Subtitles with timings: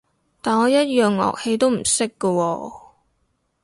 [0.41, 2.71] 但我一樣樂器都唔識㗎喎